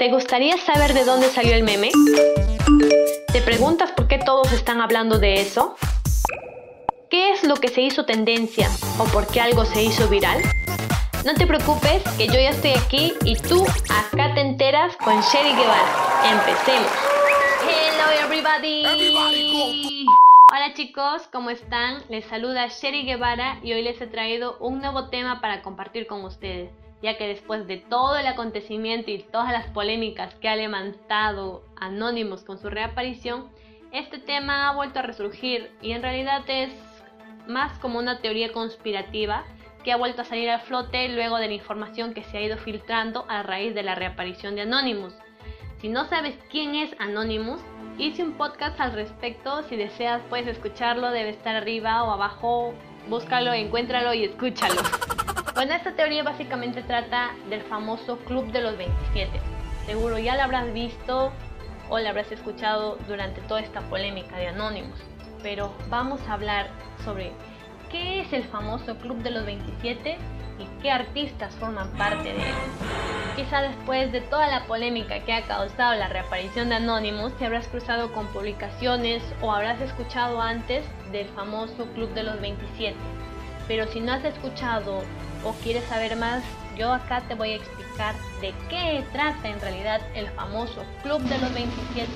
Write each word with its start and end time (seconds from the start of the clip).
¿Te 0.00 0.08
gustaría 0.08 0.56
saber 0.56 0.94
de 0.94 1.04
dónde 1.04 1.28
salió 1.28 1.54
el 1.54 1.62
meme? 1.62 1.90
¿Te 3.34 3.42
preguntas 3.42 3.92
por 3.92 4.08
qué 4.08 4.16
todos 4.16 4.50
están 4.50 4.80
hablando 4.80 5.18
de 5.18 5.42
eso? 5.42 5.76
¿Qué 7.10 7.32
es 7.32 7.44
lo 7.44 7.56
que 7.56 7.68
se 7.68 7.82
hizo 7.82 8.06
tendencia 8.06 8.70
o 8.98 9.04
por 9.12 9.26
qué 9.26 9.42
algo 9.42 9.66
se 9.66 9.82
hizo 9.82 10.08
viral? 10.08 10.40
No 11.26 11.34
te 11.34 11.46
preocupes, 11.46 12.02
que 12.16 12.28
yo 12.28 12.32
ya 12.32 12.48
estoy 12.48 12.70
aquí 12.70 13.12
y 13.26 13.36
tú 13.36 13.62
acá 13.90 14.32
te 14.32 14.40
enteras 14.40 14.96
con 14.96 15.20
Sherry 15.20 15.50
Guevara. 15.50 16.32
Empecemos. 16.32 16.92
Hello 17.68 18.24
everybody. 18.24 20.06
Hola 20.50 20.72
chicos, 20.72 21.28
¿cómo 21.30 21.50
están? 21.50 22.02
Les 22.08 22.24
saluda 22.24 22.68
Sherry 22.68 23.04
Guevara 23.04 23.58
y 23.62 23.74
hoy 23.74 23.82
les 23.82 24.00
he 24.00 24.06
traído 24.06 24.56
un 24.60 24.80
nuevo 24.80 25.10
tema 25.10 25.42
para 25.42 25.60
compartir 25.60 26.06
con 26.06 26.24
ustedes, 26.24 26.70
ya 27.02 27.16
que 27.16 27.26
después 27.26 27.66
de 27.66 27.78
todo 27.78 28.16
el 28.16 28.26
acontecimiento 28.26 29.10
y 29.10 29.18
todas 29.18 29.52
las 29.52 29.66
polémicas 29.68 30.34
que 30.34 30.48
ha 30.48 30.56
levantado 30.56 31.62
Anonymous 31.76 32.44
con 32.44 32.58
su 32.58 32.68
reaparición, 32.68 33.48
este 33.92 34.18
tema 34.18 34.68
ha 34.68 34.74
vuelto 34.74 34.98
a 34.98 35.02
resurgir 35.02 35.70
y 35.80 35.92
en 35.92 36.02
realidad 36.02 36.42
es 36.48 36.72
más 37.46 37.78
como 37.78 37.98
una 37.98 38.20
teoría 38.20 38.52
conspirativa 38.52 39.44
que 39.82 39.92
ha 39.92 39.96
vuelto 39.96 40.22
a 40.22 40.24
salir 40.24 40.50
al 40.50 40.60
flote 40.60 41.08
luego 41.08 41.38
de 41.38 41.48
la 41.48 41.54
información 41.54 42.12
que 42.12 42.22
se 42.22 42.38
ha 42.38 42.42
ido 42.42 42.58
filtrando 42.58 43.24
a 43.28 43.42
raíz 43.42 43.74
de 43.74 43.82
la 43.82 43.94
reaparición 43.94 44.54
de 44.54 44.62
Anonymous. 44.62 45.14
Si 45.80 45.88
no 45.88 46.04
sabes 46.04 46.38
quién 46.50 46.74
es 46.74 46.94
Anonymous, 46.98 47.62
hice 47.98 48.22
un 48.22 48.34
podcast 48.34 48.78
al 48.80 48.92
respecto, 48.92 49.62
si 49.64 49.76
deseas 49.76 50.20
puedes 50.28 50.46
escucharlo, 50.46 51.10
debe 51.10 51.30
estar 51.30 51.56
arriba 51.56 52.04
o 52.04 52.10
abajo, 52.10 52.74
búscalo, 53.08 53.54
encuéntralo 53.54 54.12
y 54.12 54.24
escúchalo. 54.24 55.09
Bueno, 55.60 55.74
esta 55.74 55.92
teoría 55.92 56.22
básicamente 56.22 56.82
trata 56.82 57.32
del 57.50 57.60
famoso 57.60 58.16
Club 58.20 58.50
de 58.50 58.62
los 58.62 58.78
27. 58.78 59.28
Seguro 59.84 60.18
ya 60.18 60.34
lo 60.34 60.44
habrás 60.44 60.72
visto 60.72 61.32
o 61.90 61.98
lo 61.98 62.08
habrás 62.08 62.32
escuchado 62.32 62.96
durante 63.06 63.42
toda 63.42 63.60
esta 63.60 63.82
polémica 63.82 64.38
de 64.38 64.48
Anonymous. 64.48 64.98
Pero 65.42 65.74
vamos 65.90 66.18
a 66.26 66.32
hablar 66.32 66.70
sobre 67.04 67.32
qué 67.90 68.22
es 68.22 68.32
el 68.32 68.44
famoso 68.44 68.96
Club 68.96 69.18
de 69.18 69.32
los 69.32 69.44
27 69.44 70.16
y 70.60 70.80
qué 70.80 70.90
artistas 70.90 71.54
forman 71.56 71.90
parte 71.92 72.32
de 72.32 72.40
él. 72.40 72.54
Quizá 73.36 73.60
después 73.60 74.10
de 74.12 74.22
toda 74.22 74.48
la 74.48 74.64
polémica 74.64 75.20
que 75.20 75.34
ha 75.34 75.42
causado 75.42 75.94
la 75.94 76.08
reaparición 76.08 76.70
de 76.70 76.76
Anonymous, 76.76 77.36
te 77.36 77.44
habrás 77.44 77.68
cruzado 77.68 78.14
con 78.14 78.28
publicaciones 78.28 79.22
o 79.42 79.52
habrás 79.52 79.78
escuchado 79.82 80.40
antes 80.40 80.86
del 81.12 81.28
famoso 81.28 81.84
Club 81.92 82.14
de 82.14 82.22
los 82.22 82.40
27. 82.40 82.96
Pero 83.68 83.86
si 83.88 84.00
no 84.00 84.14
has 84.14 84.24
escuchado 84.24 85.02
o 85.44 85.52
quieres 85.62 85.84
saber 85.84 86.16
más, 86.16 86.42
yo 86.76 86.92
acá 86.92 87.22
te 87.28 87.34
voy 87.34 87.52
a 87.52 87.56
explicar 87.56 88.14
de 88.40 88.54
qué 88.68 89.04
trata 89.12 89.48
en 89.48 89.60
realidad 89.60 90.00
el 90.14 90.28
famoso 90.30 90.84
Club 91.02 91.20
de 91.22 91.38
los 91.38 91.52
27. 91.52 92.10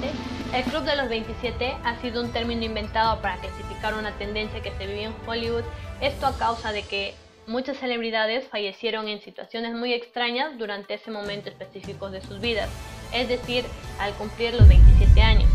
El 0.54 0.62
Club 0.64 0.84
de 0.84 0.96
los 0.96 1.08
27 1.08 1.76
ha 1.84 2.00
sido 2.00 2.22
un 2.22 2.32
término 2.32 2.64
inventado 2.64 3.20
para 3.20 3.36
clasificar 3.36 3.94
una 3.94 4.12
tendencia 4.12 4.62
que 4.62 4.72
se 4.72 4.86
vive 4.86 5.04
en 5.04 5.14
Hollywood, 5.26 5.64
esto 6.00 6.26
a 6.26 6.38
causa 6.38 6.72
de 6.72 6.82
que 6.82 7.14
muchas 7.46 7.76
celebridades 7.78 8.48
fallecieron 8.48 9.08
en 9.08 9.20
situaciones 9.20 9.74
muy 9.74 9.92
extrañas 9.92 10.56
durante 10.58 10.94
ese 10.94 11.10
momento 11.10 11.50
específico 11.50 12.10
de 12.10 12.20
sus 12.22 12.40
vidas, 12.40 12.70
es 13.12 13.28
decir, 13.28 13.64
al 13.98 14.12
cumplir 14.14 14.54
los 14.54 14.68
27 14.68 15.20
años. 15.20 15.53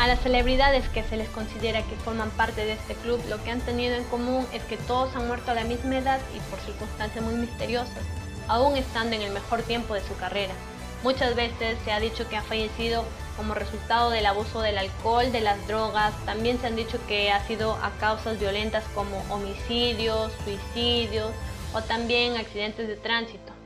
A 0.00 0.06
las 0.06 0.20
celebridades 0.20 0.88
que 0.88 1.02
se 1.02 1.18
les 1.18 1.28
considera 1.28 1.82
que 1.82 1.94
forman 1.96 2.30
parte 2.30 2.64
de 2.64 2.72
este 2.72 2.94
club, 2.94 3.20
lo 3.28 3.44
que 3.44 3.50
han 3.50 3.60
tenido 3.60 3.96
en 3.96 4.04
común 4.04 4.46
es 4.50 4.62
que 4.62 4.78
todos 4.78 5.14
han 5.14 5.26
muerto 5.26 5.50
a 5.50 5.54
la 5.54 5.64
misma 5.64 5.98
edad 5.98 6.18
y 6.34 6.40
por 6.48 6.58
circunstancias 6.60 7.22
muy 7.22 7.34
misteriosas, 7.34 8.02
aún 8.48 8.78
estando 8.78 9.14
en 9.14 9.20
el 9.20 9.30
mejor 9.30 9.60
tiempo 9.60 9.92
de 9.92 10.00
su 10.00 10.16
carrera. 10.16 10.54
Muchas 11.02 11.36
veces 11.36 11.76
se 11.84 11.92
ha 11.92 12.00
dicho 12.00 12.26
que 12.30 12.38
ha 12.38 12.42
fallecido 12.42 13.04
como 13.36 13.52
resultado 13.52 14.08
del 14.08 14.24
abuso 14.24 14.62
del 14.62 14.78
alcohol, 14.78 15.30
de 15.32 15.42
las 15.42 15.66
drogas, 15.68 16.14
también 16.24 16.58
se 16.58 16.68
han 16.68 16.76
dicho 16.76 16.98
que 17.06 17.30
ha 17.30 17.46
sido 17.46 17.74
a 17.74 17.90
causas 18.00 18.40
violentas 18.40 18.84
como 18.94 19.22
homicidios, 19.28 20.32
suicidios 20.44 21.30
o 21.74 21.82
también 21.82 22.38
accidentes 22.38 22.88
de 22.88 22.96
tránsito. 22.96 23.59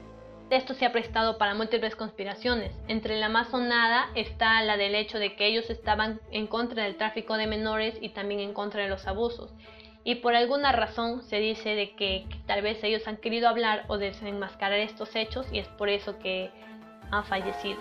Esto 0.50 0.74
se 0.74 0.84
ha 0.84 0.92
prestado 0.92 1.38
para 1.38 1.54
múltiples 1.54 1.96
conspiraciones. 1.96 2.72
Entre 2.86 3.16
la 3.18 3.28
más 3.28 3.48
sonada 3.48 4.10
está 4.14 4.60
la 4.62 4.76
del 4.76 4.94
hecho 4.94 5.18
de 5.18 5.34
que 5.36 5.46
ellos 5.46 5.70
estaban 5.70 6.20
en 6.30 6.46
contra 6.46 6.84
del 6.84 6.96
tráfico 6.96 7.36
de 7.36 7.46
menores 7.46 7.96
y 8.00 8.10
también 8.10 8.40
en 8.40 8.52
contra 8.52 8.82
de 8.82 8.88
los 8.88 9.06
abusos. 9.06 9.52
Y 10.04 10.16
por 10.16 10.34
alguna 10.34 10.70
razón 10.70 11.22
se 11.22 11.38
dice 11.38 11.70
de 11.74 11.96
que, 11.96 12.26
tal 12.46 12.60
vez 12.60 12.84
ellos 12.84 13.08
han 13.08 13.16
querido 13.16 13.48
hablar 13.48 13.84
o 13.88 13.96
desenmascarar 13.96 14.78
estos 14.80 15.16
hechos 15.16 15.46
y 15.50 15.58
es 15.58 15.68
por 15.68 15.88
eso 15.88 16.18
que 16.18 16.50
han 17.10 17.24
fallecido. 17.24 17.78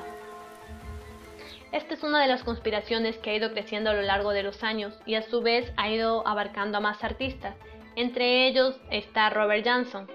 Esta 1.73 1.96
es 1.96 2.03
una 2.03 2.22
de 2.22 2.28
las 2.28 2.44
conspiraciones 2.44 3.18
que 3.18 3.31
ha 3.31 3.35
ido 3.35 3.52
creciendo 3.52 3.90
a 3.90 3.94
lo 3.94 4.03
largo 4.03 4.31
de 4.31 4.44
los 4.44 4.63
años 4.63 4.97
y 5.06 5.16
a 5.16 5.22
su 5.22 5.41
vez 5.41 5.73
ha 5.75 5.90
ido 5.90 6.25
abarcando 6.25 6.78
a 6.78 6.81
más 6.81 7.03
artistas. 7.03 7.56
Entre 7.97 8.47
ellos 8.47 8.79
está 8.90 9.29
Robert 9.29 9.68
Johnson, 9.68 10.07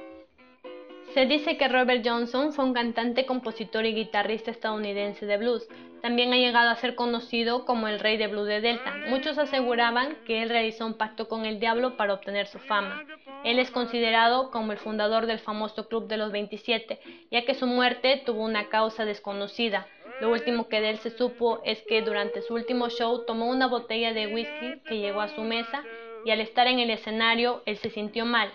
se 1.19 1.27
dice 1.27 1.57
que 1.57 1.67
Robert 1.67 2.07
Johnson 2.07 2.53
fue 2.53 2.65
un 2.65 2.73
cantante, 2.73 3.27
compositor 3.27 3.85
y 3.85 3.93
guitarrista 3.93 4.53
estadounidense 4.53 5.27
de 5.27 5.37
blues. 5.37 5.67
También 6.01 6.33
ha 6.33 6.37
llegado 6.37 6.71
a 6.71 6.77
ser 6.77 6.95
conocido 6.95 7.65
como 7.65 7.89
el 7.89 7.99
rey 7.99 8.17
de 8.17 8.29
blues 8.29 8.47
de 8.47 8.61
Delta. 8.61 8.95
Muchos 9.09 9.37
aseguraban 9.37 10.17
que 10.25 10.45
él 10.45 10.49
realizó 10.49 10.87
un 10.87 10.95
pacto 10.95 11.27
con 11.27 11.45
el 11.45 11.59
diablo 11.59 11.97
para 11.97 12.15
obtener 12.15 12.47
su 12.47 12.61
fama. 12.61 13.03
Él 13.43 13.59
es 13.59 13.73
considerado 13.73 14.53
como 14.53 14.71
el 14.71 14.79
fundador 14.79 15.27
del 15.27 15.41
famoso 15.41 15.89
Club 15.89 16.07
de 16.07 16.19
los 16.19 16.31
27, 16.31 17.01
ya 17.33 17.45
que 17.45 17.55
su 17.55 17.67
muerte 17.67 18.23
tuvo 18.25 18.45
una 18.45 18.69
causa 18.69 19.05
desconocida. 19.05 19.89
Lo 20.21 20.31
último 20.31 20.69
que 20.69 20.81
de 20.81 20.91
él 20.91 20.99
se 20.99 21.11
supo 21.11 21.61
es 21.65 21.83
que 21.89 22.01
durante 22.01 22.43
su 22.43 22.55
último 22.55 22.91
show 22.91 23.25
tomó 23.27 23.51
una 23.51 23.67
botella 23.67 24.13
de 24.13 24.33
whisky 24.33 24.79
que 24.87 25.01
llegó 25.01 25.21
a 25.21 25.35
su 25.35 25.41
mesa 25.41 25.83
y 26.25 26.31
al 26.31 26.41
estar 26.41 26.69
en 26.69 26.79
el 26.79 26.91
escenario 26.91 27.65
él 27.67 27.77
se 27.79 27.91
sintió 27.91 28.25
mal 28.25 28.53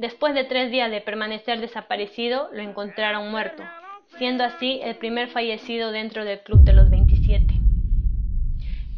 Después 0.00 0.32
de 0.32 0.44
tres 0.44 0.70
días 0.70 0.90
de 0.90 1.02
permanecer 1.02 1.60
desaparecido, 1.60 2.48
lo 2.54 2.62
encontraron 2.62 3.30
muerto, 3.30 3.62
siendo 4.16 4.44
así 4.44 4.80
el 4.82 4.96
primer 4.96 5.28
fallecido 5.28 5.92
dentro 5.92 6.24
del 6.24 6.40
Club 6.40 6.62
de 6.62 6.72
los 6.72 6.88
27. 6.88 7.46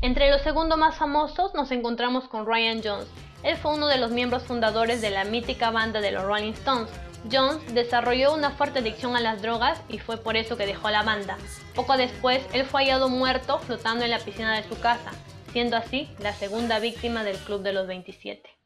Entre 0.01 0.31
los 0.31 0.43
segundos 0.43 0.79
más 0.79 0.95
famosos 0.95 1.55
nos 1.55 1.73
encontramos 1.73 2.29
con 2.29 2.47
Ryan 2.47 2.83
Jones. 2.85 3.09
Él 3.43 3.57
fue 3.57 3.75
uno 3.75 3.89
de 3.89 3.99
los 3.99 4.13
miembros 4.13 4.45
fundadores 4.45 5.01
de 5.01 5.11
la 5.11 5.25
mítica 5.25 5.73
banda 5.73 6.01
de 6.01 6.13
los 6.13 6.23
Rolling 6.23 6.53
Stones. 6.53 6.93
Jones 7.29 7.75
desarrolló 7.75 8.33
una 8.33 8.53
fuerte 8.53 8.79
adicción 8.79 9.17
a 9.17 9.21
las 9.21 9.43
drogas 9.43 9.83
y 9.89 9.99
fue 9.99 10.19
por 10.19 10.37
eso 10.37 10.57
que 10.57 10.67
dejó 10.67 10.89
la 10.91 11.03
banda. 11.03 11.37
Poco 11.75 11.97
después, 11.97 12.47
él 12.53 12.65
fue 12.65 12.85
hallado 12.85 13.09
muerto 13.09 13.59
flotando 13.59 14.05
en 14.05 14.13
la 14.13 14.21
piscina 14.21 14.55
de 14.55 14.69
su 14.69 14.79
casa, 14.79 15.11
siendo 15.51 15.77
así 15.77 16.09
la 16.21 16.33
segunda 16.33 16.79
víctima 16.79 17.25
del 17.25 17.39
Club 17.39 17.63
de 17.63 17.73
los 17.73 17.89
27. 17.89 18.62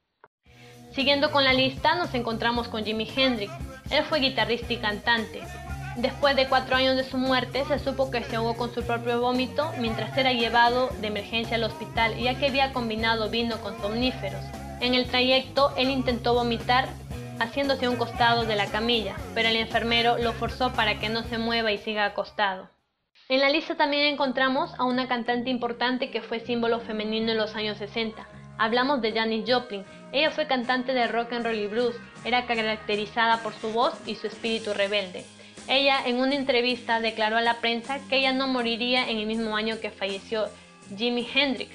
Siguiendo 0.97 1.31
con 1.31 1.45
la 1.45 1.53
lista 1.53 1.95
nos 1.95 2.15
encontramos 2.15 2.69
con 2.69 2.83
Jimi 2.83 3.07
Hendrix. 3.15 3.53
Él 3.91 4.03
fue 4.05 4.19
guitarrista 4.19 4.73
y 4.73 4.79
cantante. 4.79 5.43
Después 5.97 6.35
de 6.37 6.49
cuatro 6.49 6.75
años 6.75 6.97
de 6.97 7.05
su 7.05 7.19
muerte, 7.19 7.67
se 7.67 7.79
supo 7.79 8.11
que 8.11 8.25
se 8.25 8.37
ahogó 8.37 8.57
con 8.57 8.73
su 8.73 8.83
propio 8.83 9.21
vómito 9.21 9.71
mientras 9.79 10.17
era 10.17 10.33
llevado 10.33 10.89
de 11.03 11.09
emergencia 11.09 11.57
al 11.57 11.65
hospital, 11.65 12.17
ya 12.17 12.39
que 12.39 12.47
había 12.47 12.73
combinado 12.73 13.29
vino 13.29 13.59
con 13.61 13.79
somníferos. 13.83 14.43
En 14.81 14.95
el 14.95 15.07
trayecto, 15.07 15.75
él 15.77 15.91
intentó 15.91 16.33
vomitar 16.33 16.89
haciéndose 17.41 17.85
a 17.85 17.91
un 17.91 17.97
costado 17.97 18.47
de 18.47 18.57
la 18.57 18.67
camilla, 18.69 19.17
pero 19.35 19.51
el 19.51 19.57
enfermero 19.57 20.17
lo 20.17 20.33
forzó 20.33 20.73
para 20.73 20.99
que 20.99 21.11
no 21.11 21.25
se 21.25 21.37
mueva 21.37 21.73
y 21.73 21.79
siga 21.79 22.07
acostado. 22.07 22.71
En 23.29 23.43
la 23.43 23.51
lista 23.51 23.77
también 23.77 24.07
encontramos 24.07 24.73
a 24.79 24.85
una 24.85 25.09
cantante 25.09 25.51
importante 25.51 26.11
que 26.11 26.23
fue 26.23 26.41
símbolo 26.41 26.81
femenino 26.81 27.33
en 27.33 27.39
los 27.39 27.55
años 27.55 27.77
60, 27.77 28.27
Hablamos 28.59 29.03
de 29.03 29.13
Janis 29.13 29.45
Joplin. 29.47 29.85
Ella 30.13 30.31
fue 30.31 30.47
cantante 30.47 30.95
de 30.95 31.07
rock 31.07 31.33
and 31.33 31.45
roll 31.45 31.57
y 31.57 31.67
blues. 31.67 31.97
Era 32.25 32.47
caracterizada 32.47 33.43
por 33.43 33.53
su 33.55 33.71
voz 33.71 33.95
y 34.07 34.15
su 34.15 34.27
espíritu 34.27 34.73
rebelde. 34.73 35.25
Ella 35.69 35.99
en 36.07 36.17
una 36.17 36.35
entrevista 36.35 37.01
declaró 37.01 37.37
a 37.37 37.43
la 37.43 37.61
prensa 37.61 37.99
que 38.09 38.19
ella 38.19 38.33
no 38.33 38.47
moriría 38.47 39.11
en 39.11 39.19
el 39.19 39.27
mismo 39.27 39.57
año 39.57 39.81
que 39.81 39.91
falleció 39.91 40.47
Jimi 40.97 41.29
Hendrix, 41.35 41.73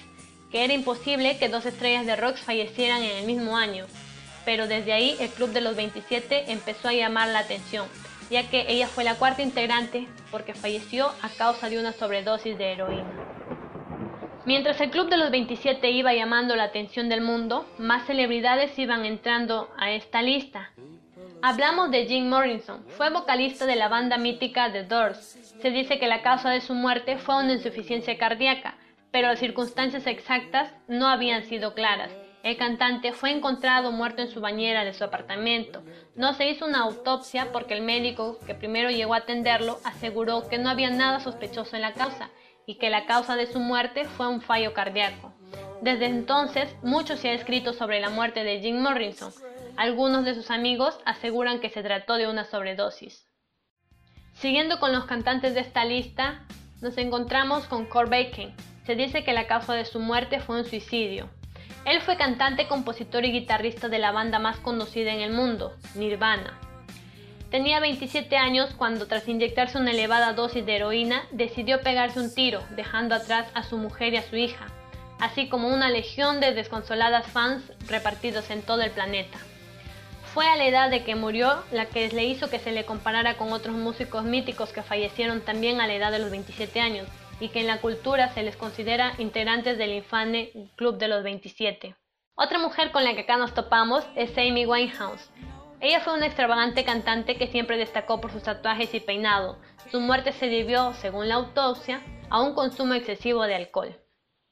que 0.50 0.64
era 0.64 0.74
imposible 0.74 1.38
que 1.38 1.50
dos 1.50 1.66
estrellas 1.66 2.06
de 2.06 2.16
rock 2.16 2.38
fallecieran 2.38 3.04
en 3.04 3.18
el 3.18 3.26
mismo 3.26 3.58
año. 3.58 3.86
Pero 4.46 4.68
desde 4.68 4.94
ahí 4.94 5.16
el 5.20 5.30
Club 5.30 5.52
de 5.52 5.62
los 5.62 5.76
27 5.76 6.52
empezó 6.52 6.88
a 6.88 6.94
llamar 6.94 7.28
la 7.30 7.40
atención, 7.40 7.86
ya 8.30 8.50
que 8.50 8.66
ella 8.70 8.88
fue 8.88 9.04
la 9.04 9.16
cuarta 9.16 9.44
integrante 9.44 10.08
porque 10.32 10.54
falleció 10.54 11.12
a 11.22 11.30
causa 11.30 11.70
de 11.70 11.80
una 11.80 11.92
sobredosis 11.92 12.58
de 12.58 12.72
heroína. 12.72 13.12
Mientras 14.44 14.82
el 14.82 14.90
Club 14.90 15.08
de 15.08 15.18
los 15.18 15.30
27 15.30 15.92
iba 15.92 16.16
llamando 16.16 16.56
la 16.56 16.64
atención 16.64 17.10
del 17.10 17.22
mundo, 17.22 17.70
más 17.78 18.08
celebridades 18.08 18.78
iban 18.80 19.06
entrando 19.06 19.70
a 19.78 19.92
esta 19.92 20.24
lista. 20.24 20.72
Hablamos 21.44 21.92
de 21.92 22.08
Jim 22.08 22.28
Morrison, 22.28 22.84
fue 22.88 23.12
vocalista 23.12 23.68
de 23.68 23.76
la 23.76 23.88
banda 23.88 24.18
mítica 24.18 24.72
The 24.72 24.86
Doors. 24.86 25.20
Se 25.62 25.70
dice 25.70 26.00
que 26.00 26.08
la 26.08 26.24
causa 26.24 26.50
de 26.50 26.62
su 26.62 26.74
muerte 26.74 27.20
fue 27.20 27.38
una 27.38 27.54
insuficiencia 27.54 28.18
cardíaca, 28.18 28.78
pero 29.12 29.28
las 29.28 29.38
circunstancias 29.38 30.08
exactas 30.08 30.74
no 30.88 31.08
habían 31.08 31.44
sido 31.44 31.76
claras. 31.76 32.12
El 32.42 32.58
cantante 32.58 33.12
fue 33.12 33.30
encontrado 33.30 33.92
muerto 33.92 34.24
en 34.24 34.32
su 34.32 34.42
bañera 34.42 34.84
de 34.84 34.94
su 34.94 35.04
apartamento. 35.04 35.84
No 36.16 36.34
se 36.34 36.50
hizo 36.50 36.66
una 36.66 36.82
autopsia 36.82 37.52
porque 37.52 37.76
el 37.76 37.84
médico 37.84 38.40
que 38.48 38.56
primero 38.56 38.90
llegó 38.90 39.14
a 39.14 39.18
atenderlo 39.18 39.78
aseguró 39.84 40.48
que 40.50 40.58
no 40.58 40.72
había 40.72 40.90
nada 40.90 41.20
sospechoso 41.20 41.76
en 41.76 41.84
la 41.84 41.94
causa 41.94 42.32
y 42.72 42.76
que 42.76 42.90
la 42.90 43.06
causa 43.06 43.36
de 43.36 43.48
su 43.48 43.60
muerte 43.60 44.06
fue 44.06 44.30
un 44.30 44.40
fallo 44.40 44.74
cardíaco. 44.74 45.34
Desde 45.82 46.06
entonces, 46.06 46.74
mucho 46.82 47.18
se 47.18 47.28
ha 47.28 47.34
escrito 47.34 47.74
sobre 47.74 48.00
la 48.00 48.10
muerte 48.10 48.46
de 48.46 48.62
Jim 48.62 48.80
Morrison. 48.80 49.34
Algunos 49.76 50.24
de 50.24 50.36
sus 50.36 50.50
amigos 50.50 50.98
aseguran 51.06 51.60
que 51.60 51.70
se 51.70 51.84
trató 51.84 52.14
de 52.14 52.30
una 52.30 52.46
sobredosis. 52.46 53.28
Siguiendo 54.36 54.80
con 54.80 54.94
los 54.94 55.04
cantantes 55.04 55.54
de 55.54 55.60
esta 55.60 55.84
lista, 55.84 56.46
nos 56.82 56.98
encontramos 56.98 57.66
con 57.66 57.88
Kurt 57.88 58.10
Bacon. 58.10 58.56
Se 58.86 58.96
dice 58.96 59.26
que 59.26 59.34
la 59.34 59.48
causa 59.48 59.74
de 59.74 59.84
su 59.84 60.00
muerte 60.00 60.40
fue 60.40 60.62
un 60.62 60.66
suicidio. 60.66 61.30
Él 61.84 62.00
fue 62.00 62.16
cantante, 62.16 62.70
compositor 62.70 63.26
y 63.26 63.34
guitarrista 63.34 63.90
de 63.90 64.00
la 64.00 64.14
banda 64.14 64.40
más 64.40 64.60
conocida 64.60 65.12
en 65.14 65.20
el 65.20 65.34
mundo, 65.34 65.74
Nirvana. 65.96 66.58
Tenía 67.52 67.82
27 67.82 68.38
años 68.38 68.74
cuando, 68.78 69.08
tras 69.08 69.28
inyectarse 69.28 69.78
una 69.78 69.92
elevada 69.92 70.32
dosis 70.32 70.66
de 70.66 70.78
heroína, 70.78 71.24
decidió 71.32 71.82
pegarse 71.82 72.18
un 72.22 72.34
tiro, 72.34 72.64
dejando 72.78 73.14
atrás 73.14 73.46
a 73.54 73.64
su 73.64 73.78
mujer 73.78 74.14
y 74.14 74.18
a 74.18 74.22
su 74.22 74.38
hija, 74.38 74.68
así 75.20 75.50
como 75.50 75.68
una 75.68 75.90
legión 75.90 76.40
de 76.40 76.54
desconsoladas 76.54 77.28
fans 77.28 77.74
repartidos 77.90 78.50
en 78.52 78.62
todo 78.62 78.82
el 78.84 78.92
planeta. 78.92 79.38
Fue 80.34 80.48
a 80.48 80.56
la 80.56 80.66
edad 80.66 80.90
de 80.90 81.04
que 81.04 81.16
murió 81.16 81.62
la 81.74 81.88
que 81.88 82.08
le 82.08 82.24
hizo 82.24 82.50
que 82.50 82.58
se 82.58 82.72
le 82.72 82.86
comparara 82.86 83.36
con 83.36 83.52
otros 83.52 83.76
músicos 83.76 84.24
míticos 84.24 84.72
que 84.72 84.82
fallecieron 84.82 85.42
también 85.42 85.82
a 85.82 85.88
la 85.88 85.94
edad 85.96 86.12
de 86.14 86.20
los 86.20 86.32
27 86.32 86.80
años, 86.80 87.06
y 87.42 87.50
que 87.50 87.60
en 87.60 87.68
la 87.68 87.82
cultura 87.82 88.30
se 88.30 88.44
les 88.44 88.56
considera 88.56 89.12
integrantes 89.18 89.78
del 89.78 89.92
infame 89.92 90.52
Club 90.78 90.98
de 90.98 91.10
los 91.10 91.22
27. 91.22 91.98
Otra 92.36 92.60
mujer 92.60 92.92
con 92.92 93.04
la 93.04 93.14
que 93.14 93.22
acá 93.22 93.36
nos 93.36 93.54
topamos 93.54 94.06
es 94.16 94.38
Amy 94.38 94.66
Winehouse. 94.66 95.30
Ella 95.82 96.00
fue 96.00 96.14
una 96.14 96.28
extravagante 96.28 96.84
cantante 96.84 97.38
que 97.38 97.48
siempre 97.48 97.76
destacó 97.76 98.22
por 98.22 98.32
sus 98.32 98.44
tatuajes 98.44 98.94
y 98.94 99.00
peinado. 99.00 99.58
Su 99.90 100.00
muerte 100.00 100.32
se 100.32 100.48
debió, 100.48 100.94
según 100.94 101.28
la 101.28 101.36
autopsia, 101.36 102.02
a 102.30 102.40
un 102.40 102.54
consumo 102.54 102.94
excesivo 102.94 103.44
de 103.44 103.56
alcohol. 103.56 104.00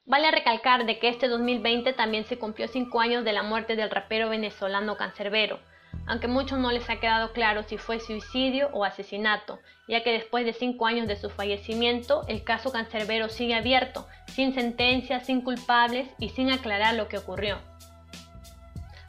Vale 0.04 0.32
recalcar 0.32 0.86
de 0.86 0.98
que 0.98 1.08
este 1.08 1.28
2020 1.28 1.92
también 1.92 2.24
se 2.24 2.36
cumplió 2.36 2.66
5 2.66 3.00
años 3.00 3.24
de 3.24 3.32
la 3.32 3.44
muerte 3.44 3.76
del 3.76 3.90
rapero 3.90 4.28
venezolano 4.28 4.96
Cancerbero, 4.96 5.60
aunque 6.08 6.26
muchos 6.26 6.58
no 6.58 6.72
les 6.72 6.90
ha 6.90 6.98
quedado 6.98 7.32
claro 7.32 7.62
si 7.62 7.78
fue 7.78 8.00
suicidio 8.00 8.68
o 8.72 8.84
asesinato, 8.84 9.60
ya 9.86 10.02
que 10.02 10.10
después 10.10 10.44
de 10.44 10.52
cinco 10.52 10.86
años 10.86 11.06
de 11.06 11.14
su 11.14 11.30
fallecimiento, 11.30 12.24
el 12.26 12.42
caso 12.42 12.72
Cancerbero 12.72 13.28
sigue 13.28 13.54
abierto, 13.54 14.08
sin 14.26 14.52
sentencia, 14.52 15.20
sin 15.20 15.42
culpables 15.42 16.08
y 16.18 16.30
sin 16.30 16.50
aclarar 16.50 16.94
lo 16.94 17.06
que 17.06 17.18
ocurrió. 17.18 17.69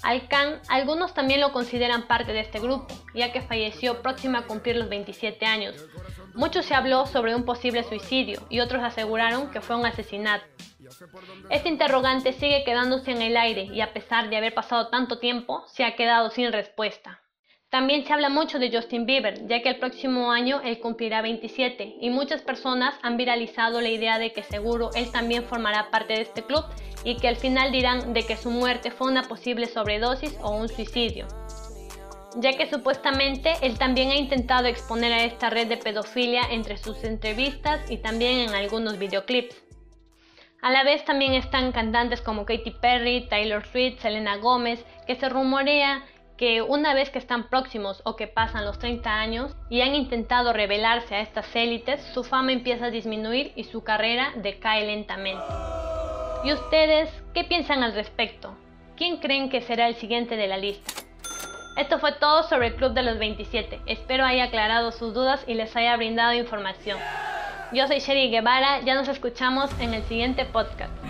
Alcan, 0.04 0.60
algunos 0.68 1.14
también 1.14 1.42
lo 1.42 1.52
consideran 1.52 2.08
parte 2.08 2.34
de 2.34 2.40
este 2.40 2.60
grupo, 2.60 2.88
ya 3.14 3.32
que 3.32 3.42
falleció 3.42 4.02
próxima 4.02 4.40
a 4.40 4.48
cumplir 4.48 4.76
los 4.76 4.90
27 4.90 5.46
años. 5.46 5.76
Mucho 6.34 6.64
se 6.64 6.74
habló 6.74 7.06
sobre 7.06 7.36
un 7.36 7.44
posible 7.44 7.84
suicidio 7.84 8.42
y 8.50 8.62
otros 8.62 8.84
aseguraron 8.84 9.52
que 9.52 9.62
fue 9.62 9.76
un 9.76 9.86
asesinato. 9.86 10.46
Este 11.50 11.70
interrogante 11.70 12.34
sigue 12.34 12.64
quedándose 12.64 13.12
en 13.12 13.22
el 13.22 13.38
aire 13.38 13.64
y 13.64 13.82
a 13.82 13.94
pesar 13.94 14.30
de 14.30 14.38
haber 14.38 14.54
pasado 14.54 14.88
tanto 14.88 15.20
tiempo, 15.20 15.64
se 15.68 15.84
ha 15.84 15.96
quedado 15.96 16.30
sin 16.30 16.52
respuesta. 16.52 17.22
También 17.72 18.06
se 18.06 18.12
habla 18.12 18.28
mucho 18.28 18.60
de 18.60 18.70
Justin 18.70 19.06
Bieber, 19.06 19.48
ya 19.48 19.62
que 19.62 19.70
el 19.70 19.80
próximo 19.80 20.34
año 20.34 20.60
él 20.62 20.82
cumplirá 20.82 21.22
27 21.22 21.96
y 22.02 22.10
muchas 22.10 22.42
personas 22.42 22.96
han 23.02 23.16
viralizado 23.16 23.80
la 23.80 23.88
idea 23.88 24.20
de 24.20 24.34
que 24.34 24.44
seguro 24.44 24.90
él 24.94 25.10
también 25.10 25.46
formará 25.46 25.90
parte 25.90 26.16
de 26.16 26.22
este 26.24 26.44
club 26.44 26.66
y 27.06 27.16
que 27.16 27.30
al 27.30 27.38
final 27.38 27.72
dirán 27.72 28.12
de 28.12 28.24
que 28.24 28.36
su 28.36 28.52
muerte 28.52 28.92
fue 28.92 29.10
una 29.10 29.24
posible 29.24 29.68
sobredosis 29.68 30.38
o 30.42 30.52
un 30.52 30.68
suicidio, 30.68 31.28
ya 32.36 32.58
que 32.58 32.70
supuestamente 32.70 33.54
él 33.62 33.80
también 33.80 34.12
ha 34.12 34.16
intentado 34.16 34.68
exponer 34.68 35.14
a 35.14 35.24
esta 35.24 35.50
red 35.50 35.68
de 35.68 35.78
pedofilia 35.78 36.42
entre 36.52 36.76
sus 36.76 37.06
entrevistas 37.06 37.90
y 37.90 38.00
también 38.00 38.50
en 38.50 38.54
algunos 38.54 39.00
videoclips. 39.00 39.56
A 40.62 40.72
la 40.72 40.84
vez 40.84 41.06
también 41.06 41.36
están 41.36 41.72
cantantes 41.72 42.22
como 42.22 42.46
Katy 42.46 42.72
Perry, 42.82 43.28
Taylor 43.30 43.66
Swift, 43.66 44.02
Selena 44.02 44.36
Gomez, 44.36 44.86
que 45.08 45.16
se 45.16 45.28
rumorea 45.28 46.04
que 46.42 46.64
una 46.64 46.96
vez 46.96 47.12
que 47.12 47.20
están 47.20 47.50
próximos 47.50 48.02
o 48.04 48.16
que 48.16 48.26
pasan 48.26 48.66
los 48.66 48.80
30 48.80 49.14
años 49.14 49.56
y 49.70 49.82
han 49.82 49.94
intentado 49.94 50.54
revelarse 50.54 51.14
a 51.14 51.22
estas 51.22 51.56
élites, 51.56 52.02
su 52.16 52.24
fama 52.24 52.52
empieza 52.52 52.86
a 52.86 52.90
disminuir 52.90 53.52
y 53.56 53.66
su 53.66 53.84
carrera 53.84 54.34
decae 54.38 54.88
lentamente. 54.88 55.44
¿Y 56.44 56.52
ustedes 56.52 57.12
qué 57.36 57.44
piensan 57.44 57.84
al 57.84 57.94
respecto? 57.94 58.56
¿Quién 58.98 59.18
creen 59.18 59.52
que 59.52 59.62
será 59.62 59.88
el 59.88 59.94
siguiente 59.98 60.36
de 60.36 60.48
la 60.48 60.58
lista? 60.58 60.92
Esto 61.78 62.00
fue 62.00 62.14
todo 62.14 62.42
sobre 62.42 62.70
el 62.70 62.76
Club 62.76 62.94
de 62.94 63.04
los 63.04 63.20
27. 63.20 63.80
Espero 63.86 64.26
haya 64.26 64.46
aclarado 64.46 64.92
sus 64.92 65.14
dudas 65.14 65.44
y 65.46 65.54
les 65.54 65.76
haya 65.76 65.96
brindado 65.96 66.34
información. 66.34 66.98
Yo 67.72 67.86
soy 67.86 68.00
Sherry 68.00 68.32
Guevara, 68.32 68.82
ya 68.82 68.96
nos 68.96 69.08
escuchamos 69.10 69.70
en 69.80 69.94
el 69.94 70.02
siguiente 70.06 70.46
podcast. 70.46 71.01